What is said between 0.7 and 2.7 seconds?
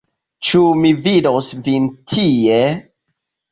mi vidos vin tie?